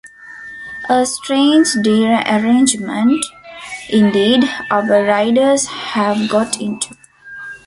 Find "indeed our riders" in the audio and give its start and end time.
3.87-5.67